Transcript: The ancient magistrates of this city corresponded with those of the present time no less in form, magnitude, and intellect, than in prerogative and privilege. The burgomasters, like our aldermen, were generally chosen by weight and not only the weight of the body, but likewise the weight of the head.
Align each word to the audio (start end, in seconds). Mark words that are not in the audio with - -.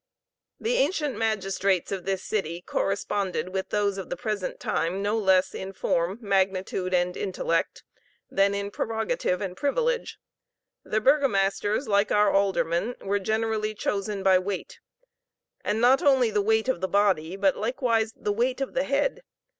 The 0.59 0.77
ancient 0.77 1.15
magistrates 1.15 1.91
of 1.91 2.05
this 2.05 2.23
city 2.23 2.63
corresponded 2.63 3.49
with 3.49 3.69
those 3.69 3.99
of 3.99 4.09
the 4.09 4.17
present 4.17 4.59
time 4.59 5.03
no 5.03 5.15
less 5.15 5.53
in 5.53 5.73
form, 5.73 6.17
magnitude, 6.23 6.91
and 6.91 7.15
intellect, 7.15 7.83
than 8.27 8.55
in 8.55 8.71
prerogative 8.71 9.41
and 9.41 9.55
privilege. 9.55 10.17
The 10.83 11.01
burgomasters, 11.01 11.87
like 11.87 12.11
our 12.11 12.31
aldermen, 12.31 12.95
were 12.99 13.19
generally 13.19 13.75
chosen 13.75 14.23
by 14.23 14.39
weight 14.39 14.79
and 15.63 15.79
not 15.79 16.01
only 16.01 16.31
the 16.31 16.41
weight 16.41 16.67
of 16.67 16.81
the 16.81 16.87
body, 16.87 17.35
but 17.35 17.55
likewise 17.55 18.11
the 18.15 18.33
weight 18.33 18.59
of 18.59 18.73
the 18.73 18.85
head. 18.85 19.21